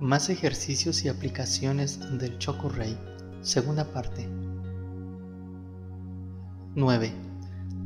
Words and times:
Más 0.00 0.30
ejercicios 0.30 1.04
y 1.04 1.10
aplicaciones 1.10 2.00
del 2.18 2.38
Chokurei. 2.38 2.96
Segunda 3.42 3.84
parte. 3.84 4.26
9. 6.74 7.12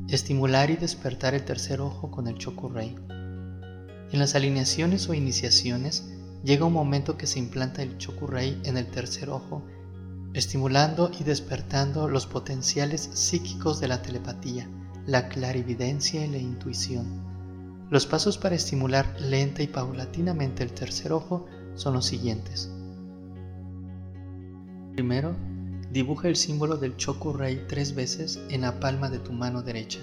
Estimular 0.07 0.71
y 0.71 0.77
despertar 0.77 1.35
el 1.35 1.45
tercer 1.45 1.81
ojo 1.81 2.13
con 2.13 2.29
el 2.29 2.39
Chokurei. 2.39 2.95
En 4.13 4.21
las 4.21 4.37
alineaciones 4.37 5.09
o 5.09 5.15
iniciaciones 5.15 6.09
llega 6.45 6.65
un 6.65 6.73
momento 6.73 7.19
que 7.19 7.27
se 7.27 7.41
implanta 7.41 7.83
el 7.83 7.99
Chokurei 7.99 8.61
en 8.63 8.77
el 8.77 8.87
tercer 8.87 9.29
ojo, 9.29 9.65
estimulando 10.35 11.11
y 11.19 11.25
despertando 11.25 12.09
los 12.09 12.27
potenciales 12.27 13.11
psíquicos 13.13 13.81
de 13.81 13.89
la 13.89 14.03
telepatía, 14.03 14.71
la 15.05 15.29
clarividencia 15.29 16.25
y 16.25 16.31
la 16.31 16.39
intuición. 16.39 17.25
Los 17.91 18.07
pasos 18.07 18.39
para 18.39 18.55
estimular 18.55 19.21
lenta 19.21 19.65
y 19.65 19.67
paulatinamente 19.67 20.63
el 20.63 20.73
tercer 20.73 21.13
ojo 21.13 21.49
son 21.75 21.95
los 21.95 22.07
siguientes. 22.07 22.71
Primero, 24.93 25.37
dibuja 25.91 26.29
el 26.29 26.37
símbolo 26.37 26.77
del 26.77 26.97
Chokurei 26.97 27.67
tres 27.67 27.95
veces 27.95 28.41
en 28.49 28.63
la 28.63 28.81
palma 28.81 29.11
de 29.11 29.19
tu 29.19 29.33
mano 29.33 29.63
derecha. 29.63 30.01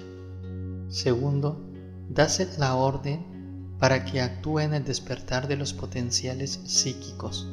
Segundo, 0.90 1.62
dase 2.10 2.48
la 2.58 2.76
orden 2.76 3.32
para 3.80 4.06
que 4.06 4.22
actúe 4.22 4.60
en 4.60 4.74
el 4.74 4.84
despertar 4.84 5.48
de 5.48 5.56
los 5.56 5.74
potenciales 5.74 6.62
psíquicos. 6.66 7.50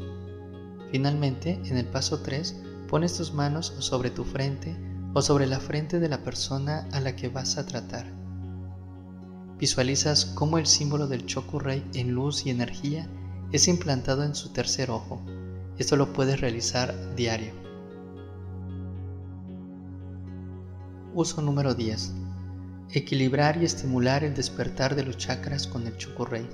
Finalmente, 0.90 1.60
en 1.64 1.76
el 1.76 1.86
paso 1.86 2.20
3, 2.20 2.56
pones 2.88 3.16
tus 3.16 3.32
manos 3.32 3.74
sobre 3.78 4.10
tu 4.10 4.24
frente 4.24 4.76
o 5.14 5.22
sobre 5.22 5.46
la 5.46 5.60
frente 5.60 6.00
de 6.00 6.08
la 6.08 6.22
persona 6.22 6.88
a 6.92 7.00
la 7.00 7.16
que 7.16 7.28
vas 7.28 7.56
a 7.58 7.66
tratar. 7.66 8.06
Visualizas 9.58 10.26
cómo 10.26 10.58
el 10.58 10.66
símbolo 10.66 11.06
del 11.06 11.26
Chokurei 11.26 11.84
en 11.94 12.12
luz 12.12 12.46
y 12.46 12.50
energía 12.50 13.08
es 13.52 13.68
implantado 13.68 14.24
en 14.24 14.34
su 14.34 14.52
tercer 14.52 14.90
ojo. 14.90 15.20
Esto 15.78 15.96
lo 15.96 16.12
puedes 16.12 16.40
realizar 16.40 16.94
diario. 17.14 17.52
Uso 21.14 21.42
número 21.42 21.74
10 21.74 22.12
equilibrar 22.90 23.60
y 23.60 23.66
estimular 23.66 24.24
el 24.24 24.34
despertar 24.34 24.94
de 24.94 25.04
los 25.04 25.18
chakras 25.18 25.66
con 25.66 25.86
el 25.86 25.96
chokurei. 25.96 26.48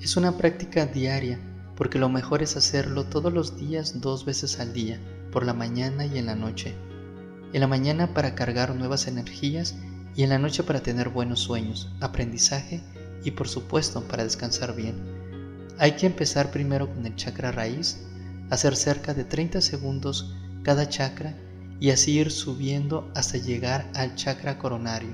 Es 0.00 0.16
una 0.16 0.36
práctica 0.36 0.86
diaria 0.86 1.38
porque 1.76 1.98
lo 1.98 2.08
mejor 2.08 2.42
es 2.42 2.56
hacerlo 2.56 3.04
todos 3.04 3.32
los 3.32 3.56
días 3.56 4.00
dos 4.00 4.24
veces 4.24 4.60
al 4.60 4.72
día, 4.72 5.00
por 5.32 5.46
la 5.46 5.54
mañana 5.54 6.04
y 6.04 6.18
en 6.18 6.26
la 6.26 6.34
noche. 6.34 6.74
En 7.52 7.60
la 7.60 7.66
mañana 7.66 8.12
para 8.12 8.34
cargar 8.34 8.74
nuevas 8.74 9.06
energías 9.06 9.76
y 10.16 10.24
en 10.24 10.30
la 10.30 10.38
noche 10.38 10.62
para 10.62 10.82
tener 10.82 11.08
buenos 11.08 11.40
sueños, 11.40 11.90
aprendizaje 12.00 12.82
y 13.24 13.30
por 13.30 13.48
supuesto 13.48 14.02
para 14.08 14.24
descansar 14.24 14.74
bien. 14.74 15.19
Hay 15.78 15.92
que 15.92 16.06
empezar 16.06 16.50
primero 16.50 16.92
con 16.92 17.06
el 17.06 17.16
chakra 17.16 17.52
raíz, 17.52 17.98
hacer 18.50 18.76
cerca 18.76 19.14
de 19.14 19.24
30 19.24 19.60
segundos 19.60 20.34
cada 20.62 20.88
chakra 20.88 21.34
y 21.80 21.90
así 21.90 22.18
ir 22.18 22.30
subiendo 22.30 23.10
hasta 23.14 23.38
llegar 23.38 23.90
al 23.94 24.14
chakra 24.14 24.58
coronario. 24.58 25.10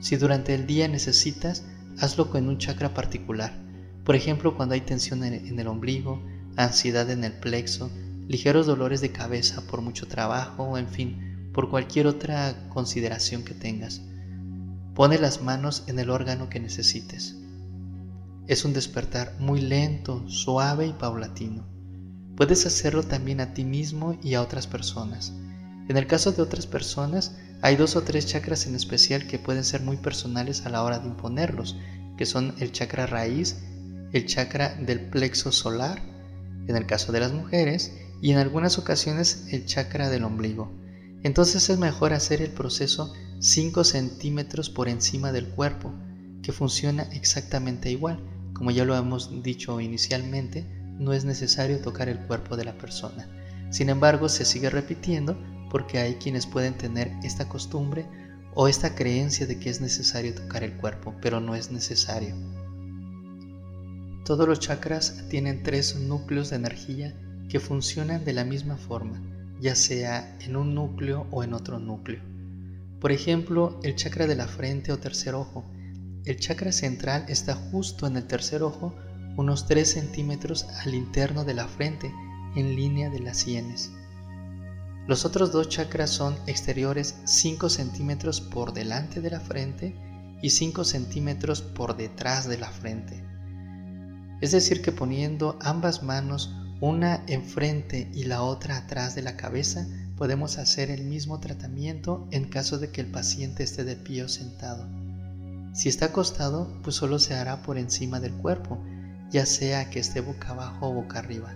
Si 0.00 0.16
durante 0.16 0.54
el 0.54 0.66
día 0.66 0.86
necesitas, 0.86 1.64
hazlo 1.98 2.30
con 2.30 2.48
un 2.48 2.58
chakra 2.58 2.94
particular. 2.94 3.52
Por 4.04 4.14
ejemplo, 4.14 4.56
cuando 4.56 4.74
hay 4.74 4.82
tensión 4.82 5.24
en 5.24 5.58
el 5.58 5.66
ombligo, 5.66 6.22
ansiedad 6.56 7.10
en 7.10 7.24
el 7.24 7.32
plexo, 7.32 7.90
ligeros 8.28 8.66
dolores 8.66 9.00
de 9.00 9.12
cabeza 9.12 9.62
por 9.66 9.80
mucho 9.80 10.06
trabajo 10.06 10.78
en 10.78 10.88
fin, 10.88 11.50
por 11.52 11.70
cualquier 11.70 12.06
otra 12.06 12.68
consideración 12.68 13.44
que 13.44 13.54
tengas. 13.54 14.02
Pone 14.94 15.18
las 15.18 15.42
manos 15.42 15.84
en 15.86 15.98
el 15.98 16.10
órgano 16.10 16.48
que 16.48 16.60
necesites. 16.60 17.36
Es 18.46 18.66
un 18.66 18.74
despertar 18.74 19.34
muy 19.38 19.62
lento, 19.62 20.28
suave 20.28 20.86
y 20.86 20.92
paulatino. 20.92 21.66
Puedes 22.36 22.66
hacerlo 22.66 23.02
también 23.02 23.40
a 23.40 23.54
ti 23.54 23.64
mismo 23.64 24.18
y 24.22 24.34
a 24.34 24.42
otras 24.42 24.66
personas. 24.66 25.32
En 25.88 25.96
el 25.96 26.06
caso 26.06 26.32
de 26.32 26.42
otras 26.42 26.66
personas, 26.66 27.36
hay 27.62 27.76
dos 27.76 27.96
o 27.96 28.02
tres 28.02 28.26
chakras 28.26 28.66
en 28.66 28.74
especial 28.74 29.26
que 29.26 29.38
pueden 29.38 29.64
ser 29.64 29.80
muy 29.80 29.96
personales 29.96 30.66
a 30.66 30.68
la 30.68 30.82
hora 30.82 30.98
de 30.98 31.06
imponerlos, 31.06 31.76
que 32.18 32.26
son 32.26 32.54
el 32.58 32.70
chakra 32.70 33.06
raíz, 33.06 33.56
el 34.12 34.26
chakra 34.26 34.74
del 34.74 35.00
plexo 35.00 35.50
solar, 35.50 36.02
en 36.66 36.76
el 36.76 36.86
caso 36.86 37.12
de 37.12 37.20
las 37.20 37.32
mujeres, 37.32 37.92
y 38.20 38.32
en 38.32 38.38
algunas 38.38 38.78
ocasiones 38.78 39.46
el 39.52 39.64
chakra 39.64 40.10
del 40.10 40.24
ombligo. 40.24 40.70
Entonces 41.22 41.70
es 41.70 41.78
mejor 41.78 42.12
hacer 42.12 42.42
el 42.42 42.50
proceso 42.50 43.14
5 43.40 43.84
centímetros 43.84 44.68
por 44.68 44.90
encima 44.90 45.32
del 45.32 45.48
cuerpo, 45.48 45.94
que 46.42 46.52
funciona 46.52 47.04
exactamente 47.12 47.90
igual. 47.90 48.33
Como 48.54 48.70
ya 48.70 48.84
lo 48.84 48.96
hemos 48.96 49.42
dicho 49.42 49.80
inicialmente, 49.80 50.64
no 50.98 51.12
es 51.12 51.24
necesario 51.24 51.80
tocar 51.80 52.08
el 52.08 52.20
cuerpo 52.20 52.56
de 52.56 52.64
la 52.64 52.78
persona. 52.78 53.28
Sin 53.70 53.88
embargo, 53.88 54.28
se 54.28 54.44
sigue 54.44 54.70
repitiendo 54.70 55.36
porque 55.70 55.98
hay 55.98 56.14
quienes 56.14 56.46
pueden 56.46 56.74
tener 56.74 57.10
esta 57.22 57.48
costumbre 57.48 58.06
o 58.54 58.68
esta 58.68 58.94
creencia 58.94 59.46
de 59.46 59.58
que 59.58 59.70
es 59.70 59.80
necesario 59.80 60.34
tocar 60.34 60.62
el 60.62 60.76
cuerpo, 60.76 61.14
pero 61.20 61.40
no 61.40 61.54
es 61.54 61.72
necesario. 61.72 62.36
Todos 64.24 64.48
los 64.48 64.60
chakras 64.60 65.24
tienen 65.28 65.62
tres 65.62 65.96
núcleos 65.96 66.50
de 66.50 66.56
energía 66.56 67.14
que 67.48 67.60
funcionan 67.60 68.24
de 68.24 68.32
la 68.32 68.44
misma 68.44 68.76
forma, 68.76 69.20
ya 69.60 69.74
sea 69.74 70.38
en 70.40 70.56
un 70.56 70.74
núcleo 70.74 71.26
o 71.30 71.42
en 71.42 71.52
otro 71.52 71.78
núcleo. 71.78 72.22
Por 73.00 73.12
ejemplo, 73.12 73.78
el 73.82 73.96
chakra 73.96 74.26
de 74.26 74.34
la 74.34 74.46
frente 74.46 74.92
o 74.92 74.98
tercer 74.98 75.34
ojo. 75.34 75.64
El 76.24 76.40
chakra 76.40 76.72
central 76.72 77.26
está 77.28 77.54
justo 77.54 78.06
en 78.06 78.16
el 78.16 78.26
tercer 78.26 78.62
ojo, 78.62 78.94
unos 79.36 79.66
3 79.66 79.86
centímetros 79.86 80.64
al 80.82 80.94
interno 80.94 81.44
de 81.44 81.52
la 81.52 81.68
frente, 81.68 82.10
en 82.56 82.74
línea 82.74 83.10
de 83.10 83.20
las 83.20 83.36
sienes. 83.36 83.90
Los 85.06 85.26
otros 85.26 85.52
dos 85.52 85.68
chakras 85.68 86.08
son 86.08 86.34
exteriores 86.46 87.16
5 87.24 87.68
centímetros 87.68 88.40
por 88.40 88.72
delante 88.72 89.20
de 89.20 89.28
la 89.28 89.40
frente 89.40 89.94
y 90.40 90.48
5 90.48 90.84
centímetros 90.84 91.60
por 91.60 91.94
detrás 91.94 92.48
de 92.48 92.56
la 92.56 92.70
frente. 92.70 93.22
Es 94.40 94.52
decir, 94.52 94.80
que 94.80 94.92
poniendo 94.92 95.58
ambas 95.60 96.02
manos, 96.02 96.54
una 96.80 97.22
enfrente 97.26 98.10
y 98.14 98.24
la 98.24 98.42
otra 98.42 98.78
atrás 98.78 99.14
de 99.14 99.20
la 99.20 99.36
cabeza, 99.36 99.86
podemos 100.16 100.56
hacer 100.56 100.90
el 100.90 101.04
mismo 101.04 101.38
tratamiento 101.38 102.26
en 102.30 102.44
caso 102.44 102.78
de 102.78 102.90
que 102.90 103.02
el 103.02 103.08
paciente 103.08 103.62
esté 103.62 103.84
de 103.84 103.96
pie 103.96 104.22
o 104.22 104.28
sentado. 104.28 105.03
Si 105.74 105.90
está 105.90 106.06
acostado, 106.06 106.80
pues 106.82 106.96
solo 106.96 107.18
se 107.18 107.34
hará 107.34 107.60
por 107.60 107.76
encima 107.76 108.20
del 108.20 108.32
cuerpo, 108.32 108.82
ya 109.30 109.44
sea 109.44 109.90
que 109.90 109.98
esté 109.98 110.22
boca 110.22 110.52
abajo 110.52 110.88
o 110.88 110.94
boca 110.94 111.18
arriba. 111.18 111.52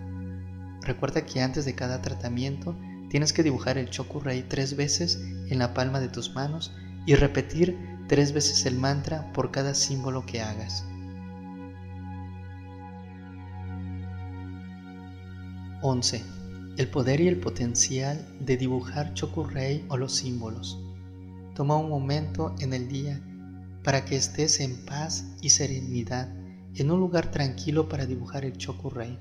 Recuerda 0.82 1.24
que 1.24 1.40
antes 1.40 1.64
de 1.64 1.74
cada 1.74 2.02
tratamiento 2.02 2.76
Tienes 3.08 3.32
que 3.32 3.42
dibujar 3.42 3.78
el 3.78 3.88
Chokurei 3.88 4.42
tres 4.42 4.76
veces 4.76 5.18
en 5.48 5.58
la 5.58 5.72
palma 5.72 5.98
de 5.98 6.08
tus 6.08 6.34
manos 6.34 6.72
y 7.06 7.14
repetir 7.14 7.78
tres 8.06 8.32
veces 8.32 8.66
el 8.66 8.76
mantra 8.76 9.32
por 9.32 9.50
cada 9.50 9.74
símbolo 9.74 10.26
que 10.26 10.42
hagas. 10.42 10.84
11. 15.80 16.22
El 16.76 16.88
poder 16.88 17.20
y 17.20 17.28
el 17.28 17.40
potencial 17.40 18.26
de 18.40 18.56
dibujar 18.56 19.14
Chokurei 19.14 19.86
o 19.88 19.96
los 19.96 20.14
símbolos. 20.14 20.78
Toma 21.54 21.76
un 21.76 21.88
momento 21.88 22.54
en 22.60 22.74
el 22.74 22.88
día 22.88 23.20
para 23.84 24.04
que 24.04 24.16
estés 24.16 24.60
en 24.60 24.84
paz 24.84 25.24
y 25.40 25.50
serenidad 25.50 26.28
en 26.74 26.90
un 26.90 27.00
lugar 27.00 27.30
tranquilo 27.30 27.88
para 27.88 28.06
dibujar 28.06 28.44
el 28.44 28.56
Chokurei. 28.56 29.18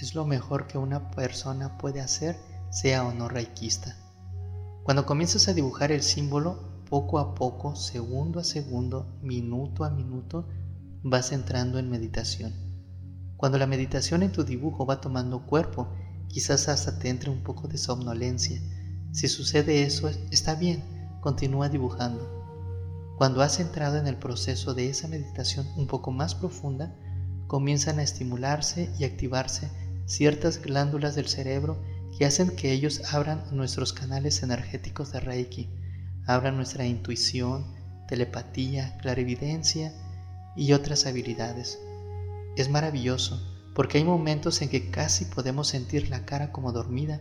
Es 0.00 0.14
lo 0.14 0.24
mejor 0.24 0.66
que 0.66 0.78
una 0.78 1.10
persona 1.10 1.76
puede 1.76 2.00
hacer 2.00 2.36
sea 2.70 3.06
o 3.06 3.12
no 3.12 3.28
reikista. 3.28 3.96
Cuando 4.82 5.04
comienzas 5.04 5.48
a 5.48 5.54
dibujar 5.54 5.92
el 5.92 6.02
símbolo, 6.02 6.84
poco 6.88 7.18
a 7.18 7.34
poco, 7.34 7.76
segundo 7.76 8.40
a 8.40 8.44
segundo, 8.44 9.18
minuto 9.22 9.84
a 9.84 9.90
minuto, 9.90 10.48
vas 11.02 11.32
entrando 11.32 11.78
en 11.78 11.90
meditación. 11.90 12.52
Cuando 13.36 13.58
la 13.58 13.66
meditación 13.66 14.22
en 14.22 14.32
tu 14.32 14.44
dibujo 14.44 14.86
va 14.86 15.00
tomando 15.00 15.46
cuerpo, 15.46 15.88
quizás 16.28 16.68
hasta 16.68 16.98
te 16.98 17.08
entre 17.08 17.30
un 17.30 17.42
poco 17.42 17.68
de 17.68 17.78
somnolencia. 17.78 18.60
Si 19.12 19.28
sucede 19.28 19.82
eso, 19.82 20.08
está 20.30 20.54
bien, 20.54 20.82
continúa 21.20 21.68
dibujando. 21.68 22.37
Cuando 23.18 23.42
has 23.42 23.58
entrado 23.58 23.98
en 23.98 24.06
el 24.06 24.16
proceso 24.16 24.74
de 24.74 24.88
esa 24.88 25.08
meditación 25.08 25.66
un 25.74 25.88
poco 25.88 26.12
más 26.12 26.36
profunda, 26.36 26.94
comienzan 27.48 27.98
a 27.98 28.04
estimularse 28.04 28.92
y 28.96 29.02
activarse 29.02 29.72
ciertas 30.06 30.62
glándulas 30.62 31.16
del 31.16 31.26
cerebro 31.26 31.82
que 32.16 32.26
hacen 32.26 32.54
que 32.54 32.70
ellos 32.70 33.02
abran 33.12 33.42
nuestros 33.50 33.92
canales 33.92 34.44
energéticos 34.44 35.10
de 35.10 35.18
Reiki, 35.18 35.68
abran 36.26 36.56
nuestra 36.56 36.86
intuición, 36.86 37.66
telepatía, 38.06 38.96
clarividencia 38.98 39.92
y 40.54 40.72
otras 40.72 41.04
habilidades. 41.04 41.80
Es 42.56 42.70
maravilloso 42.70 43.42
porque 43.74 43.98
hay 43.98 44.04
momentos 44.04 44.62
en 44.62 44.68
que 44.68 44.92
casi 44.92 45.24
podemos 45.24 45.66
sentir 45.66 46.08
la 46.08 46.24
cara 46.24 46.52
como 46.52 46.70
dormida 46.70 47.20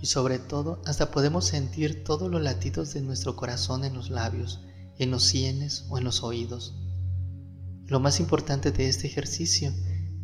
y 0.00 0.06
sobre 0.06 0.38
todo 0.38 0.80
hasta 0.86 1.10
podemos 1.10 1.44
sentir 1.44 2.04
todos 2.04 2.30
los 2.30 2.40
latidos 2.40 2.94
de 2.94 3.02
nuestro 3.02 3.36
corazón 3.36 3.84
en 3.84 3.92
los 3.92 4.08
labios, 4.08 4.64
en 5.00 5.10
los 5.10 5.24
sienes 5.24 5.86
o 5.88 5.96
en 5.96 6.04
los 6.04 6.22
oídos. 6.22 6.74
Lo 7.86 8.00
más 8.00 8.20
importante 8.20 8.70
de 8.70 8.88
este 8.88 9.06
ejercicio 9.06 9.72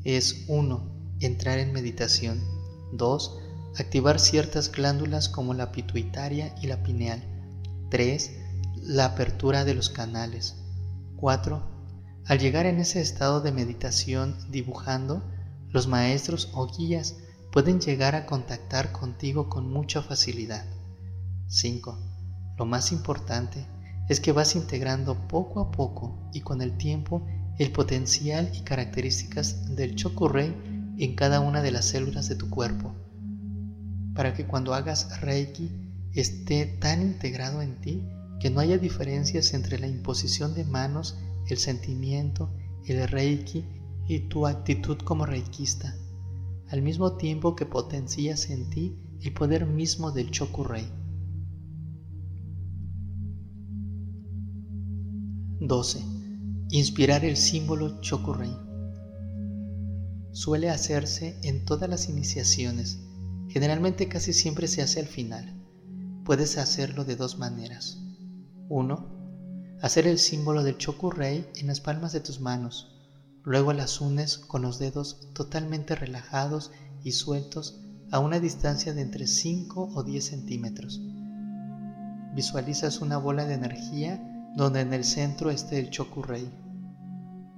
es 0.04 0.44
1. 0.48 1.16
Entrar 1.20 1.58
en 1.58 1.72
meditación. 1.72 2.44
2. 2.92 3.38
Activar 3.78 4.20
ciertas 4.20 4.70
glándulas 4.70 5.30
como 5.30 5.54
la 5.54 5.72
pituitaria 5.72 6.54
y 6.60 6.66
la 6.66 6.82
pineal. 6.82 7.24
3. 7.90 8.30
La 8.82 9.06
apertura 9.06 9.64
de 9.64 9.72
los 9.74 9.88
canales. 9.88 10.56
4. 11.16 11.62
Al 12.26 12.38
llegar 12.38 12.66
en 12.66 12.78
ese 12.78 13.00
estado 13.00 13.40
de 13.40 13.52
meditación 13.52 14.36
dibujando, 14.50 15.24
los 15.70 15.88
maestros 15.88 16.50
o 16.52 16.66
guías 16.66 17.16
pueden 17.50 17.80
llegar 17.80 18.14
a 18.14 18.26
contactar 18.26 18.92
contigo 18.92 19.48
con 19.48 19.72
mucha 19.72 20.02
facilidad. 20.02 20.66
5. 21.48 21.98
Lo 22.58 22.66
más 22.66 22.92
importante 22.92 23.66
es 24.08 24.20
que 24.20 24.32
vas 24.32 24.54
integrando 24.54 25.26
poco 25.28 25.60
a 25.60 25.70
poco 25.70 26.30
y 26.32 26.40
con 26.40 26.62
el 26.62 26.76
tiempo 26.76 27.26
el 27.58 27.72
potencial 27.72 28.50
y 28.54 28.60
características 28.60 29.74
del 29.74 29.94
Chokurei 29.96 30.54
en 30.98 31.14
cada 31.14 31.40
una 31.40 31.62
de 31.62 31.70
las 31.70 31.86
células 31.86 32.28
de 32.28 32.36
tu 32.36 32.48
cuerpo, 32.50 32.94
para 34.14 34.34
que 34.34 34.46
cuando 34.46 34.74
hagas 34.74 35.20
Reiki 35.20 35.70
esté 36.12 36.66
tan 36.66 37.02
integrado 37.02 37.62
en 37.62 37.80
ti 37.80 38.02
que 38.40 38.50
no 38.50 38.60
haya 38.60 38.78
diferencias 38.78 39.54
entre 39.54 39.78
la 39.78 39.86
imposición 39.86 40.54
de 40.54 40.64
manos, 40.64 41.16
el 41.48 41.58
sentimiento, 41.58 42.50
el 42.84 43.08
Reiki 43.08 43.64
y 44.08 44.20
tu 44.20 44.46
actitud 44.46 44.98
como 44.98 45.26
reikista, 45.26 45.96
al 46.68 46.82
mismo 46.82 47.16
tiempo 47.16 47.56
que 47.56 47.66
potencias 47.66 48.50
en 48.50 48.70
ti 48.70 48.96
el 49.22 49.32
poder 49.32 49.66
mismo 49.66 50.12
del 50.12 50.30
Chokurei. 50.30 50.86
12. 55.66 56.04
Inspirar 56.70 57.24
el 57.24 57.36
símbolo 57.36 58.00
Chokurei. 58.00 58.56
Suele 60.32 60.70
hacerse 60.70 61.38
en 61.42 61.64
todas 61.64 61.88
las 61.88 62.08
iniciaciones, 62.08 63.00
generalmente 63.48 64.08
casi 64.08 64.32
siempre 64.32 64.68
se 64.68 64.82
hace 64.82 65.00
al 65.00 65.06
final. 65.06 65.54
Puedes 66.24 66.58
hacerlo 66.58 67.04
de 67.04 67.16
dos 67.16 67.38
maneras. 67.38 67.98
1. 68.68 69.78
Hacer 69.82 70.06
el 70.06 70.18
símbolo 70.18 70.62
del 70.62 70.78
Chokurei 70.78 71.46
en 71.56 71.66
las 71.66 71.80
palmas 71.80 72.12
de 72.12 72.20
tus 72.20 72.40
manos 72.40 72.96
Luego 73.46 73.72
las 73.72 74.00
unes 74.00 74.38
con 74.38 74.62
los 74.62 74.80
dedos 74.80 75.28
totalmente 75.32 75.94
relajados 75.94 76.72
y 77.04 77.12
sueltos 77.12 77.80
a 78.10 78.18
una 78.18 78.40
distancia 78.40 78.92
de 78.92 79.02
entre 79.02 79.28
5 79.28 79.92
o 79.94 80.02
10 80.02 80.24
centímetros. 80.24 81.00
Visualizas 82.34 83.00
una 83.00 83.18
bola 83.18 83.44
de 83.44 83.54
energía 83.54 84.35
donde 84.56 84.80
en 84.80 84.94
el 84.94 85.04
centro 85.04 85.50
esté 85.50 85.78
el 85.78 85.90
Chokurei. 85.90 86.50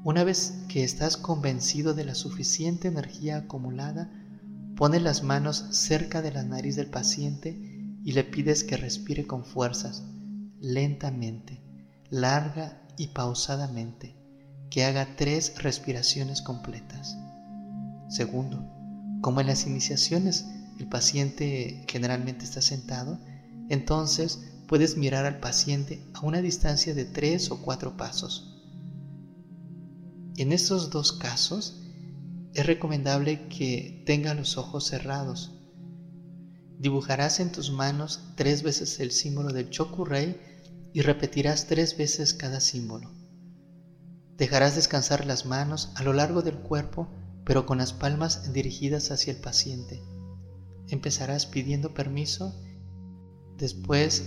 Una 0.04 0.24
vez 0.24 0.64
que 0.68 0.82
estás 0.82 1.16
convencido 1.16 1.94
de 1.94 2.04
la 2.04 2.16
suficiente 2.16 2.88
energía 2.88 3.38
acumulada, 3.38 4.10
pones 4.76 5.02
las 5.02 5.22
manos 5.22 5.64
cerca 5.70 6.22
de 6.22 6.32
la 6.32 6.42
nariz 6.42 6.74
del 6.76 6.90
paciente 6.90 7.56
y 8.04 8.12
le 8.12 8.24
pides 8.24 8.64
que 8.64 8.76
respire 8.76 9.26
con 9.26 9.44
fuerzas, 9.44 10.02
lentamente, 10.60 11.62
larga 12.10 12.82
y 12.96 13.08
pausadamente 13.08 14.16
que 14.70 14.84
haga 14.84 15.16
tres 15.16 15.54
respiraciones 15.62 16.42
completas. 16.42 17.16
Segundo, 18.08 18.68
como 19.20 19.40
en 19.40 19.46
las 19.46 19.66
iniciaciones 19.66 20.46
el 20.78 20.88
paciente 20.88 21.84
generalmente 21.88 22.44
está 22.44 22.60
sentado, 22.60 23.20
entonces 23.68 24.40
puedes 24.68 24.98
mirar 24.98 25.24
al 25.24 25.40
paciente 25.40 26.06
a 26.12 26.20
una 26.20 26.42
distancia 26.42 26.94
de 26.94 27.06
tres 27.06 27.50
o 27.50 27.62
cuatro 27.62 27.96
pasos. 27.96 28.54
En 30.36 30.52
estos 30.52 30.90
dos 30.90 31.12
casos, 31.12 31.82
es 32.54 32.66
recomendable 32.66 33.48
que 33.48 34.02
tenga 34.06 34.34
los 34.34 34.58
ojos 34.58 34.84
cerrados. 34.86 35.52
Dibujarás 36.78 37.40
en 37.40 37.50
tus 37.50 37.72
manos 37.72 38.20
tres 38.36 38.62
veces 38.62 39.00
el 39.00 39.10
símbolo 39.10 39.52
del 39.52 39.70
Chokurei 39.70 40.38
y 40.92 41.00
repetirás 41.00 41.66
tres 41.66 41.96
veces 41.96 42.34
cada 42.34 42.60
símbolo. 42.60 43.10
Dejarás 44.36 44.76
descansar 44.76 45.26
las 45.26 45.46
manos 45.46 45.90
a 45.96 46.02
lo 46.02 46.12
largo 46.12 46.42
del 46.42 46.58
cuerpo, 46.58 47.08
pero 47.44 47.64
con 47.64 47.78
las 47.78 47.92
palmas 47.92 48.52
dirigidas 48.52 49.10
hacia 49.10 49.32
el 49.32 49.40
paciente. 49.40 50.02
Empezarás 50.88 51.46
pidiendo 51.46 51.94
permiso, 51.94 52.54
después 53.56 54.22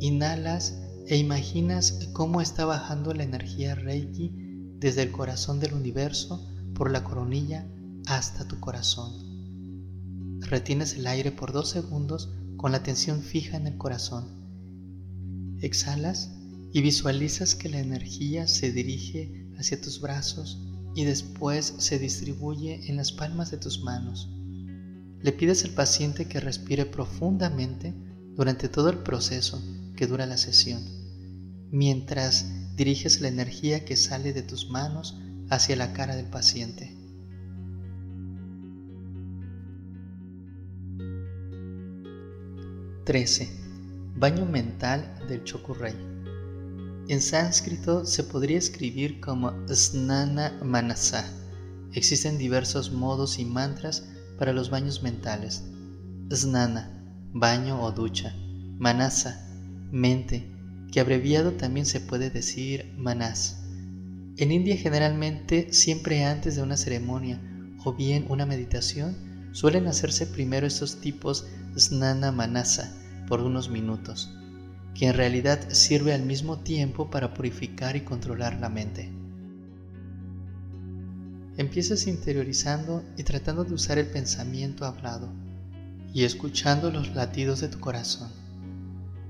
inhalas 0.00 0.78
e 1.06 1.16
imaginas 1.16 2.08
cómo 2.12 2.40
está 2.40 2.64
bajando 2.64 3.14
la 3.14 3.22
energía 3.22 3.74
Reiki 3.74 4.32
desde 4.78 5.02
el 5.02 5.12
corazón 5.12 5.60
del 5.60 5.74
universo 5.74 6.46
por 6.74 6.90
la 6.90 7.04
coronilla 7.04 7.66
hasta 8.06 8.46
tu 8.46 8.60
corazón. 8.60 10.40
Retienes 10.40 10.94
el 10.94 11.06
aire 11.06 11.32
por 11.32 11.52
dos 11.52 11.70
segundos 11.70 12.30
con 12.56 12.72
la 12.72 12.78
atención 12.78 13.22
fija 13.22 13.56
en 13.56 13.66
el 13.66 13.78
corazón. 13.78 15.56
Exhalas 15.60 16.32
y 16.72 16.82
visualizas 16.82 17.54
que 17.54 17.68
la 17.68 17.78
energía 17.78 18.46
se 18.46 18.72
dirige 18.72 19.48
hacia 19.58 19.80
tus 19.80 20.00
brazos 20.00 20.60
y 20.94 21.04
después 21.04 21.74
se 21.78 21.98
distribuye 21.98 22.88
en 22.88 22.96
las 22.96 23.12
palmas 23.12 23.50
de 23.50 23.58
tus 23.58 23.82
manos. 23.82 24.28
Le 25.22 25.32
pides 25.32 25.64
al 25.64 25.70
paciente 25.70 26.26
que 26.26 26.40
respire 26.40 26.84
profundamente 26.84 27.94
durante 28.36 28.68
todo 28.68 28.90
el 28.90 28.98
proceso 28.98 29.62
que 29.96 30.06
dura 30.06 30.26
la 30.26 30.36
sesión, 30.36 30.82
mientras 31.70 32.46
diriges 32.76 33.20
la 33.20 33.28
energía 33.28 33.84
que 33.84 33.96
sale 33.96 34.32
de 34.32 34.42
tus 34.42 34.68
manos 34.68 35.18
hacia 35.50 35.76
la 35.76 35.92
cara 35.92 36.14
del 36.14 36.26
paciente. 36.26 36.96
(13) 43.04 43.48
Baño 44.16 44.46
mental 44.46 45.14
del 45.28 45.44
Chokurei. 45.44 45.94
En 47.08 47.20
sánscrito 47.20 48.04
se 48.04 48.24
podría 48.24 48.58
escribir 48.58 49.20
como 49.20 49.52
Snana 49.68 50.58
Manasa. 50.64 51.24
Existen 51.92 52.36
diversos 52.36 52.90
modos 52.90 53.38
y 53.38 53.44
mantras 53.44 54.08
para 54.38 54.52
los 54.52 54.70
baños 54.70 55.02
mentales. 55.04 55.62
Snana, 56.34 57.04
baño 57.32 57.80
o 57.80 57.92
ducha. 57.92 58.34
Manasa, 58.78 59.45
mente, 59.96 60.46
que 60.92 61.00
abreviado 61.00 61.52
también 61.52 61.86
se 61.86 62.00
puede 62.00 62.30
decir 62.30 62.92
manas. 62.96 63.62
En 64.36 64.52
India 64.52 64.76
generalmente 64.76 65.72
siempre 65.72 66.24
antes 66.24 66.56
de 66.56 66.62
una 66.62 66.76
ceremonia 66.76 67.40
o 67.84 67.94
bien 67.94 68.26
una 68.28 68.46
meditación 68.46 69.16
suelen 69.52 69.86
hacerse 69.86 70.26
primero 70.26 70.66
estos 70.66 71.00
tipos 71.00 71.46
Snana 71.76 72.32
Manasa 72.32 72.94
por 73.26 73.40
unos 73.40 73.70
minutos 73.70 74.30
que 74.94 75.06
en 75.06 75.14
realidad 75.14 75.60
sirve 75.70 76.14
al 76.14 76.22
mismo 76.22 76.60
tiempo 76.60 77.10
para 77.10 77.34
purificar 77.34 77.96
y 77.96 78.00
controlar 78.00 78.58
la 78.60 78.70
mente. 78.70 79.12
Empiezas 81.58 82.06
interiorizando 82.06 83.04
y 83.16 83.22
tratando 83.22 83.64
de 83.64 83.74
usar 83.74 83.98
el 83.98 84.06
pensamiento 84.06 84.86
hablado 84.86 85.30
y 86.14 86.24
escuchando 86.24 86.90
los 86.90 87.14
latidos 87.14 87.60
de 87.60 87.68
tu 87.68 87.78
corazón. 87.78 88.45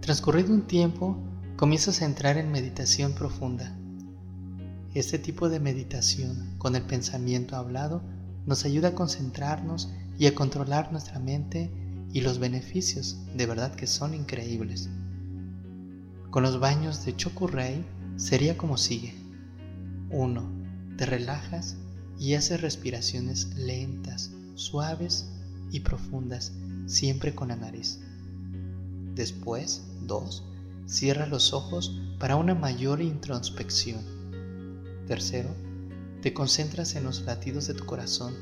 Transcurrido 0.07 0.55
un 0.55 0.69
tiempo, 0.69 1.19
comienzas 1.57 2.01
a 2.01 2.05
entrar 2.05 2.37
en 2.37 2.53
meditación 2.53 3.13
profunda. 3.15 3.77
Este 4.95 5.19
tipo 5.19 5.49
de 5.49 5.59
meditación 5.59 6.55
con 6.59 6.77
el 6.77 6.83
pensamiento 6.83 7.57
hablado 7.57 8.05
nos 8.47 8.65
ayuda 8.65 8.91
a 8.91 8.95
concentrarnos 8.95 9.91
y 10.17 10.27
a 10.27 10.35
controlar 10.37 10.93
nuestra 10.93 11.19
mente 11.19 11.73
y 12.13 12.21
los 12.21 12.39
beneficios 12.39 13.19
de 13.35 13.47
verdad 13.47 13.75
que 13.75 13.89
son 13.89 14.15
increíbles. 14.15 14.89
Con 16.31 16.45
los 16.45 16.61
baños 16.61 17.05
de 17.05 17.17
Chokurei 17.17 17.85
sería 18.15 18.57
como 18.57 18.77
sigue. 18.77 19.13
1. 20.11 20.97
Te 20.99 21.07
relajas 21.07 21.79
y 22.17 22.35
haces 22.35 22.61
respiraciones 22.61 23.57
lentas, 23.57 24.31
suaves 24.55 25.27
y 25.73 25.81
profundas, 25.81 26.53
siempre 26.87 27.35
con 27.35 27.49
la 27.49 27.57
nariz. 27.57 28.06
Después, 29.17 29.83
2. 30.03 30.45
Cierra 30.85 31.27
los 31.27 31.55
ojos 31.55 31.99
para 32.21 32.37
una 32.37 32.55
mayor 32.55 33.01
introspección. 33.01 34.05
Tercero, 35.07 35.49
te 36.21 36.35
concentras 36.35 36.95
en 36.97 37.05
los 37.05 37.23
latidos 37.23 37.67
de 37.67 37.73
tu 37.73 37.87
corazón 37.87 38.35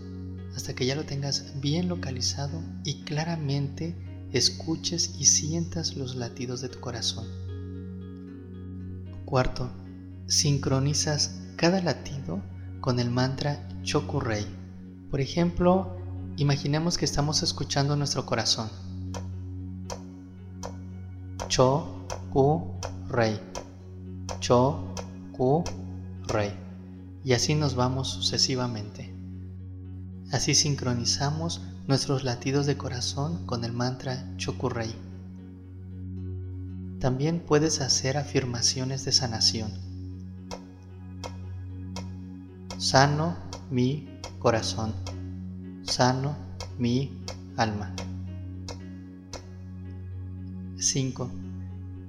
hasta 0.56 0.74
que 0.74 0.84
ya 0.84 0.96
lo 0.96 1.04
tengas 1.04 1.60
bien 1.60 1.88
localizado 1.88 2.60
y 2.84 3.02
claramente 3.04 3.94
escuches 4.32 5.14
y 5.16 5.26
sientas 5.26 5.96
los 5.96 6.16
latidos 6.16 6.60
de 6.60 6.68
tu 6.68 6.80
corazón. 6.80 7.28
Cuarto, 9.24 9.70
sincronizas 10.26 11.40
cada 11.54 11.80
latido 11.82 12.42
con 12.80 12.98
el 12.98 13.12
mantra 13.12 13.68
Chokurei. 13.84 14.44
Por 15.08 15.20
ejemplo, 15.20 15.96
imaginemos 16.36 16.98
que 16.98 17.04
estamos 17.04 17.44
escuchando 17.44 17.94
nuestro 17.94 18.26
corazón. 18.26 18.68
Cho, 21.56 21.86
Ku, 22.32 22.80
Rei. 23.08 23.38
Cho, 24.40 24.92
Ku, 25.36 25.62
Rei. 26.26 26.52
Y 27.22 27.32
así 27.32 27.54
nos 27.54 27.76
vamos 27.76 28.08
sucesivamente. 28.08 29.14
Así 30.32 30.56
sincronizamos 30.56 31.60
nuestros 31.86 32.24
latidos 32.24 32.66
de 32.66 32.76
corazón 32.76 33.46
con 33.46 33.64
el 33.64 33.72
mantra 33.72 34.34
Chokurei. 34.36 34.96
También 36.98 37.38
puedes 37.38 37.80
hacer 37.80 38.16
afirmaciones 38.16 39.04
de 39.04 39.12
sanación. 39.12 39.70
Sano 42.78 43.36
mi 43.70 44.08
corazón. 44.40 44.92
Sano 45.84 46.36
mi 46.78 47.16
alma. 47.56 47.94
5. 50.78 51.43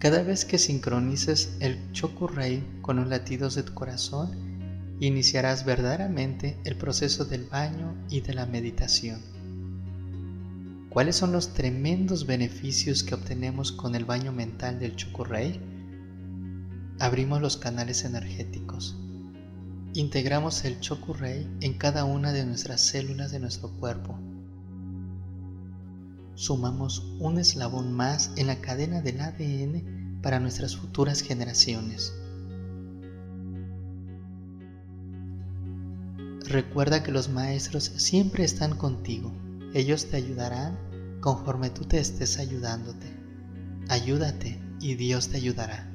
Cada 0.06 0.22
vez 0.22 0.46
que 0.46 0.60
sincronices 0.60 1.58
el 1.62 1.92
Chokurei 1.92 2.64
con 2.84 2.98
los 2.98 3.08
latidos 3.08 3.56
de 3.56 3.64
tu 3.64 3.74
corazón, 3.74 4.30
iniciarás 5.00 5.66
verdaderamente 5.66 6.60
el 6.64 6.78
proceso 6.78 7.26
del 7.26 7.46
baño 7.46 7.96
y 8.12 8.22
de 8.22 8.36
la 8.36 8.46
meditación. 8.46 9.20
¿Cuáles 10.90 11.16
son 11.16 11.32
los 11.32 11.56
tremendos 11.56 12.28
beneficios 12.28 13.04
que 13.04 13.16
obtenemos 13.16 13.72
con 13.72 13.96
el 13.96 14.06
baño 14.06 14.32
mental 14.32 14.78
del 14.78 14.96
Chokurei? 14.96 15.60
Abrimos 17.00 17.42
los 17.42 17.58
canales 17.58 18.06
energéticos. 18.06 18.96
Integramos 19.96 20.66
el 20.66 20.80
Chokurei 20.82 21.48
en 21.62 21.80
cada 21.80 22.06
una 22.06 22.32
de 22.32 22.46
nuestras 22.46 22.82
células 22.82 23.32
de 23.32 23.40
nuestro 23.40 23.72
cuerpo. 23.80 24.20
Sumamos 26.36 27.16
un 27.20 27.40
eslabón 27.40 27.94
más 27.94 28.32
en 28.36 28.48
la 28.48 28.62
cadena 28.62 29.02
del 29.02 29.22
ADN 29.22 30.20
para 30.22 30.40
nuestras 30.40 30.76
futuras 30.76 31.22
generaciones. 31.22 32.14
Recuerda 36.48 37.04
que 37.04 37.12
los 37.12 37.30
maestros 37.30 37.86
siempre 37.96 38.44
están 38.44 38.78
contigo. 38.78 39.32
Ellos 39.74 40.08
te 40.10 40.18
ayudarán 40.18 40.78
conforme 41.22 41.70
tú 41.70 41.86
te 41.86 42.00
estés 42.00 42.38
ayudándote. 42.38 43.08
Ayúdate 43.90 44.62
y 44.80 44.96
Dios 44.96 45.30
te 45.30 45.38
ayudará. 45.38 45.95